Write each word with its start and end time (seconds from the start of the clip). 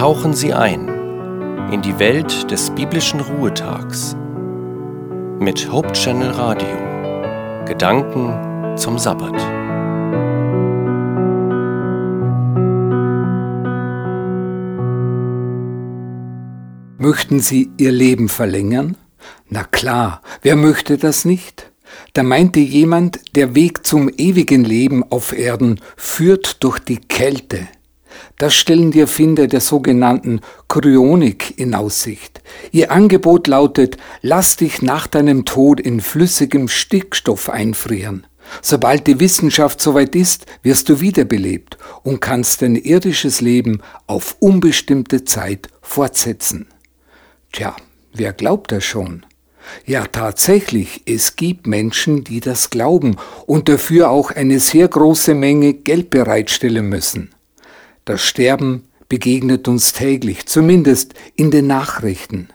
tauchen 0.00 0.32
Sie 0.32 0.54
ein 0.54 0.88
in 1.72 1.82
die 1.82 1.98
Welt 1.98 2.50
des 2.50 2.70
biblischen 2.70 3.20
Ruhetags 3.20 4.16
mit 5.38 5.70
Hope 5.70 5.92
Channel 5.92 6.30
Radio. 6.30 7.66
Gedanken 7.66 8.78
zum 8.78 8.98
Sabbat. 8.98 9.34
Möchten 16.96 17.40
Sie 17.40 17.70
Ihr 17.76 17.92
Leben 17.92 18.30
verlängern? 18.30 18.96
Na 19.50 19.64
klar, 19.64 20.22
wer 20.40 20.56
möchte 20.56 20.96
das 20.96 21.26
nicht? 21.26 21.70
Da 22.14 22.22
meinte 22.22 22.60
jemand, 22.60 23.36
der 23.36 23.54
Weg 23.54 23.86
zum 23.86 24.08
ewigen 24.08 24.64
Leben 24.64 25.04
auf 25.10 25.36
Erden 25.38 25.78
führt 25.98 26.64
durch 26.64 26.78
die 26.78 26.96
Kälte. 26.96 27.68
Das 28.38 28.54
stellen 28.54 28.90
die 28.90 29.00
Erfinder 29.00 29.46
der 29.46 29.60
sogenannten 29.60 30.40
Kryonik 30.68 31.58
in 31.58 31.74
Aussicht. 31.74 32.42
Ihr 32.72 32.90
Angebot 32.90 33.46
lautet, 33.46 33.96
lass 34.22 34.56
dich 34.56 34.82
nach 34.82 35.06
deinem 35.06 35.44
Tod 35.44 35.80
in 35.80 36.00
flüssigem 36.00 36.68
Stickstoff 36.68 37.48
einfrieren. 37.48 38.26
Sobald 38.62 39.06
die 39.06 39.20
Wissenschaft 39.20 39.80
soweit 39.80 40.14
ist, 40.14 40.46
wirst 40.62 40.88
du 40.88 41.00
wiederbelebt 41.00 41.78
und 42.02 42.20
kannst 42.20 42.62
dein 42.62 42.76
irdisches 42.76 43.40
Leben 43.40 43.82
auf 44.06 44.36
unbestimmte 44.40 45.24
Zeit 45.24 45.68
fortsetzen. 45.82 46.66
Tja, 47.52 47.76
wer 48.12 48.32
glaubt 48.32 48.72
das 48.72 48.84
schon? 48.84 49.24
Ja, 49.86 50.06
tatsächlich, 50.06 51.02
es 51.06 51.36
gibt 51.36 51.66
Menschen, 51.66 52.24
die 52.24 52.40
das 52.40 52.70
glauben 52.70 53.16
und 53.46 53.68
dafür 53.68 54.10
auch 54.10 54.30
eine 54.30 54.58
sehr 54.58 54.88
große 54.88 55.34
Menge 55.34 55.74
Geld 55.74 56.10
bereitstellen 56.10 56.88
müssen. 56.88 57.30
Das 58.10 58.22
Sterben 58.22 58.88
begegnet 59.08 59.68
uns 59.68 59.92
täglich, 59.92 60.46
zumindest 60.46 61.14
in 61.36 61.52
den 61.52 61.68
Nachrichten. 61.68 62.48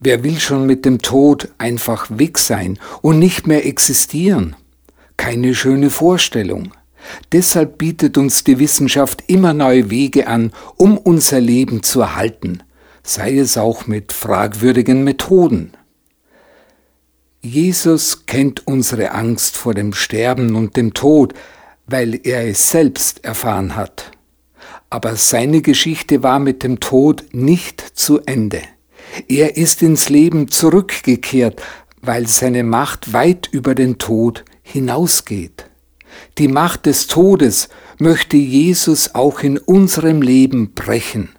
Wer 0.00 0.24
will 0.24 0.40
schon 0.40 0.64
mit 0.64 0.86
dem 0.86 1.02
Tod 1.02 1.50
einfach 1.58 2.06
weg 2.08 2.38
sein 2.38 2.78
und 3.02 3.18
nicht 3.18 3.46
mehr 3.46 3.66
existieren? 3.66 4.56
Keine 5.18 5.54
schöne 5.54 5.90
Vorstellung. 5.90 6.72
Deshalb 7.32 7.76
bietet 7.76 8.16
uns 8.16 8.44
die 8.44 8.58
Wissenschaft 8.58 9.24
immer 9.26 9.52
neue 9.52 9.90
Wege 9.90 10.26
an, 10.26 10.52
um 10.78 10.96
unser 10.96 11.38
Leben 11.42 11.82
zu 11.82 12.00
erhalten, 12.00 12.62
sei 13.02 13.36
es 13.36 13.58
auch 13.58 13.86
mit 13.86 14.10
fragwürdigen 14.10 15.04
Methoden. 15.04 15.72
Jesus 17.42 18.24
kennt 18.24 18.66
unsere 18.66 19.10
Angst 19.10 19.54
vor 19.54 19.74
dem 19.74 19.92
Sterben 19.92 20.56
und 20.56 20.78
dem 20.78 20.94
Tod, 20.94 21.34
weil 21.86 22.18
er 22.26 22.48
es 22.48 22.70
selbst 22.70 23.22
erfahren 23.22 23.76
hat. 23.76 24.12
Aber 24.92 25.16
seine 25.16 25.62
Geschichte 25.62 26.22
war 26.22 26.38
mit 26.38 26.62
dem 26.62 26.78
Tod 26.78 27.24
nicht 27.32 27.80
zu 27.80 28.20
Ende. 28.26 28.60
Er 29.26 29.56
ist 29.56 29.80
ins 29.82 30.10
Leben 30.10 30.48
zurückgekehrt, 30.48 31.62
weil 32.02 32.26
seine 32.26 32.62
Macht 32.62 33.14
weit 33.14 33.48
über 33.52 33.74
den 33.74 33.96
Tod 33.96 34.44
hinausgeht. 34.62 35.70
Die 36.36 36.46
Macht 36.46 36.84
des 36.84 37.06
Todes 37.06 37.70
möchte 37.98 38.36
Jesus 38.36 39.14
auch 39.14 39.40
in 39.40 39.56
unserem 39.56 40.20
Leben 40.20 40.74
brechen. 40.74 41.30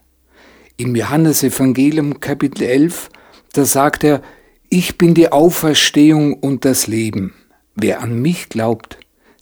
Im 0.77 0.95
Johannesevangelium 0.95 2.19
Kapitel 2.21 2.63
11, 2.63 3.11
da 3.53 3.65
sagt 3.65 4.03
er, 4.03 4.23
ich 4.69 4.97
bin 4.97 5.13
die 5.13 5.31
Auferstehung 5.31 6.33
und 6.33 6.65
das 6.65 6.87
Leben. 6.87 7.35
Wer 7.75 8.01
an 8.01 8.19
mich 8.19 8.49
glaubt, 8.49 8.97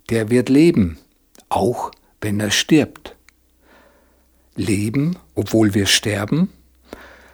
der 0.09 0.30
wird 0.30 0.50
leben, 0.50 0.98
auch 1.48 1.92
wenn 2.20 2.42
er 2.42 2.52
stirbt. 2.52 3.16
Leben, 4.55 5.16
obwohl 5.35 5.73
wir 5.73 5.85
sterben? 5.85 6.49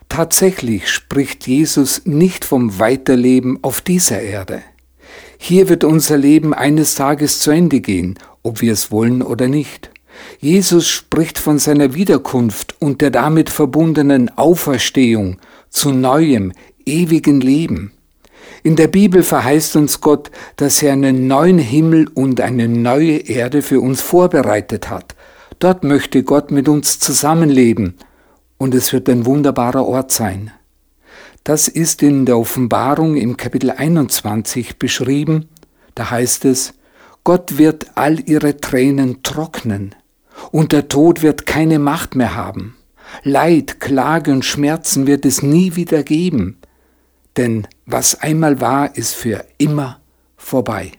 Tatsächlich 0.09 0.89
spricht 0.89 1.47
Jesus 1.47 2.05
nicht 2.05 2.45
vom 2.45 2.79
Weiterleben 2.79 3.59
auf 3.63 3.81
dieser 3.81 4.21
Erde. 4.21 4.61
Hier 5.37 5.69
wird 5.69 5.83
unser 5.83 6.17
Leben 6.17 6.53
eines 6.53 6.95
Tages 6.95 7.39
zu 7.39 7.51
Ende 7.51 7.81
gehen, 7.81 8.17
ob 8.43 8.61
wir 8.61 8.73
es 8.73 8.91
wollen 8.91 9.21
oder 9.21 9.47
nicht. 9.47 9.91
Jesus 10.39 10.89
spricht 10.89 11.37
von 11.37 11.59
seiner 11.59 11.93
Wiederkunft 11.93 12.75
und 12.79 13.01
der 13.01 13.11
damit 13.11 13.49
verbundenen 13.49 14.35
Auferstehung 14.37 15.37
zu 15.69 15.91
neuem, 15.91 16.53
ewigen 16.85 17.41
Leben. 17.41 17.91
In 18.63 18.75
der 18.75 18.87
Bibel 18.87 19.23
verheißt 19.23 19.75
uns 19.75 20.01
Gott, 20.01 20.31
dass 20.55 20.81
er 20.81 20.93
einen 20.93 21.27
neuen 21.27 21.59
Himmel 21.59 22.07
und 22.13 22.41
eine 22.41 22.67
neue 22.67 23.17
Erde 23.17 23.61
für 23.61 23.79
uns 23.79 24.01
vorbereitet 24.01 24.89
hat. 24.89 25.15
Dort 25.59 25.83
möchte 25.83 26.23
Gott 26.23 26.51
mit 26.51 26.67
uns 26.69 26.99
zusammenleben 26.99 27.95
und 28.57 28.75
es 28.75 28.93
wird 28.93 29.09
ein 29.09 29.25
wunderbarer 29.25 29.85
Ort 29.85 30.11
sein. 30.11 30.51
Das 31.43 31.67
ist 31.67 32.03
in 32.03 32.25
der 32.25 32.37
Offenbarung 32.37 33.15
im 33.15 33.37
Kapitel 33.37 33.71
21 33.71 34.77
beschrieben. 34.77 35.47
Da 35.95 36.11
heißt 36.11 36.45
es, 36.45 36.73
Gott 37.23 37.57
wird 37.57 37.87
all 37.95 38.19
ihre 38.29 38.57
Tränen 38.57 39.23
trocknen 39.23 39.95
und 40.51 40.71
der 40.71 40.87
Tod 40.87 41.21
wird 41.21 41.45
keine 41.45 41.79
Macht 41.79 42.15
mehr 42.15 42.35
haben. 42.35 42.75
Leid, 43.23 43.79
Klage 43.79 44.31
und 44.31 44.45
Schmerzen 44.45 45.07
wird 45.07 45.25
es 45.25 45.41
nie 45.41 45.75
wieder 45.75 46.03
geben 46.03 46.57
denn 47.37 47.67
was 47.85 48.15
einmal 48.15 48.59
war, 48.59 48.95
ist 48.97 49.13
für 49.13 49.45
immer 49.57 50.01
vorbei. 50.35 50.91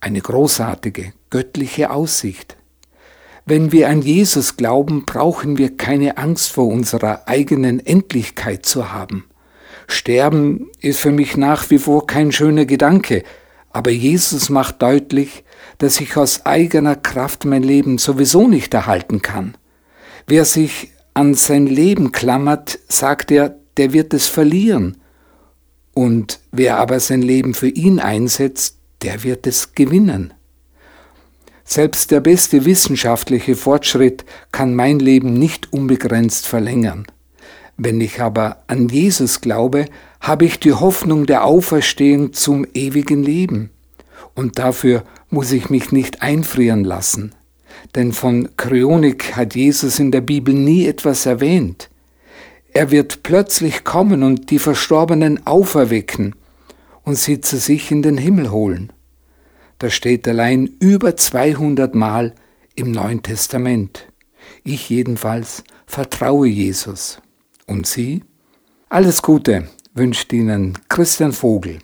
Eine 0.00 0.20
großartige, 0.20 1.12
göttliche 1.30 1.90
Aussicht. 1.90 2.56
Wenn 3.50 3.72
wir 3.72 3.88
an 3.88 4.02
Jesus 4.02 4.58
glauben, 4.58 5.06
brauchen 5.06 5.56
wir 5.56 5.74
keine 5.74 6.18
Angst 6.18 6.52
vor 6.52 6.66
unserer 6.66 7.28
eigenen 7.28 7.80
Endlichkeit 7.80 8.66
zu 8.66 8.92
haben. 8.92 9.24
Sterben 9.86 10.66
ist 10.82 11.00
für 11.00 11.12
mich 11.12 11.38
nach 11.38 11.70
wie 11.70 11.78
vor 11.78 12.06
kein 12.06 12.30
schöner 12.30 12.66
Gedanke, 12.66 13.22
aber 13.70 13.90
Jesus 13.90 14.50
macht 14.50 14.82
deutlich, 14.82 15.44
dass 15.78 15.98
ich 15.98 16.18
aus 16.18 16.44
eigener 16.44 16.94
Kraft 16.94 17.46
mein 17.46 17.62
Leben 17.62 17.96
sowieso 17.96 18.48
nicht 18.48 18.74
erhalten 18.74 19.22
kann. 19.22 19.56
Wer 20.26 20.44
sich 20.44 20.92
an 21.14 21.32
sein 21.32 21.66
Leben 21.66 22.12
klammert, 22.12 22.78
sagt 22.88 23.30
er, 23.30 23.58
der 23.78 23.94
wird 23.94 24.12
es 24.12 24.26
verlieren. 24.26 24.98
Und 25.94 26.40
wer 26.52 26.76
aber 26.76 27.00
sein 27.00 27.22
Leben 27.22 27.54
für 27.54 27.68
ihn 27.68 27.98
einsetzt, 27.98 28.76
der 29.00 29.22
wird 29.22 29.46
es 29.46 29.72
gewinnen. 29.74 30.34
Selbst 31.70 32.12
der 32.12 32.20
beste 32.20 32.64
wissenschaftliche 32.64 33.54
Fortschritt 33.54 34.24
kann 34.52 34.74
mein 34.74 34.98
Leben 35.00 35.34
nicht 35.34 35.70
unbegrenzt 35.70 36.46
verlängern. 36.46 37.04
Wenn 37.76 38.00
ich 38.00 38.22
aber 38.22 38.62
an 38.68 38.88
Jesus 38.88 39.42
glaube, 39.42 39.84
habe 40.18 40.46
ich 40.46 40.58
die 40.58 40.72
Hoffnung 40.72 41.26
der 41.26 41.44
Auferstehung 41.44 42.32
zum 42.32 42.66
ewigen 42.72 43.22
Leben. 43.22 43.68
Und 44.34 44.58
dafür 44.58 45.04
muss 45.28 45.52
ich 45.52 45.68
mich 45.68 45.92
nicht 45.92 46.22
einfrieren 46.22 46.84
lassen. 46.84 47.34
Denn 47.94 48.12
von 48.12 48.48
Kryonik 48.56 49.36
hat 49.36 49.54
Jesus 49.54 49.98
in 49.98 50.10
der 50.10 50.22
Bibel 50.22 50.54
nie 50.54 50.86
etwas 50.86 51.26
erwähnt. 51.26 51.90
Er 52.72 52.90
wird 52.90 53.22
plötzlich 53.22 53.84
kommen 53.84 54.22
und 54.22 54.50
die 54.50 54.58
Verstorbenen 54.58 55.46
auferwecken 55.46 56.34
und 57.02 57.18
sie 57.18 57.42
zu 57.42 57.58
sich 57.58 57.90
in 57.90 58.00
den 58.00 58.16
Himmel 58.16 58.50
holen. 58.50 58.90
Das 59.78 59.94
steht 59.94 60.26
allein 60.26 60.66
über 60.80 61.16
200 61.16 61.94
Mal 61.94 62.34
im 62.74 62.90
Neuen 62.90 63.22
Testament. 63.22 64.08
Ich 64.64 64.90
jedenfalls 64.90 65.62
vertraue 65.86 66.48
Jesus. 66.48 67.20
Und 67.66 67.86
Sie? 67.86 68.24
Alles 68.88 69.22
Gute 69.22 69.68
wünscht 69.94 70.32
Ihnen 70.32 70.78
Christian 70.88 71.32
Vogel. 71.32 71.78